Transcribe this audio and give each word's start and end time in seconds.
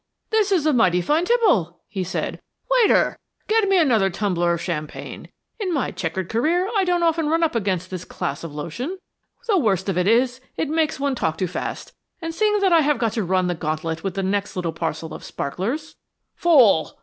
"This 0.31 0.51
is 0.51 0.65
mighty 0.65 0.99
fine 0.99 1.25
tipple," 1.25 1.79
he 1.87 2.03
said. 2.03 2.41
"Waiter, 2.71 3.19
give 3.47 3.69
me 3.69 3.77
another 3.77 4.09
tumbler 4.09 4.51
of 4.51 4.59
champagne. 4.59 5.27
In 5.59 5.71
my 5.71 5.91
chequered 5.91 6.27
career 6.27 6.67
I 6.75 6.83
don't 6.85 7.03
often 7.03 7.29
run 7.29 7.43
up 7.43 7.53
against 7.53 7.91
this 7.91 8.03
class 8.03 8.43
of 8.43 8.51
lotion. 8.51 8.97
The 9.47 9.59
worst 9.59 9.89
of 9.89 9.99
it 9.99 10.07
is, 10.07 10.41
it 10.57 10.69
makes 10.69 10.99
one 10.99 11.13
talk 11.13 11.37
too 11.37 11.45
fast, 11.45 11.93
and 12.19 12.33
seeing 12.33 12.61
that 12.61 12.73
I 12.73 12.79
have 12.81 12.97
got 12.97 13.11
to 13.13 13.23
run 13.23 13.45
the 13.45 13.53
gauntlet 13.53 14.03
with 14.03 14.15
the 14.15 14.23
next 14.23 14.55
little 14.55 14.73
parcel 14.73 15.13
of 15.13 15.23
sparklers" 15.23 15.95
"Fool!" 16.35 16.97